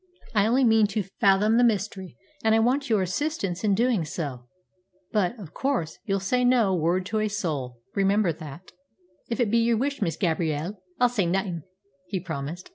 [0.33, 4.47] I only mean to fathom the mystery, and I want your assistance in doing so.
[5.11, 7.77] But, of course, you'll say no word to a soul.
[7.93, 8.71] Remember that."
[9.29, 11.61] "If it be yer wush, Miss Gabrielle, I'll say naething,"
[12.07, 12.67] he promised.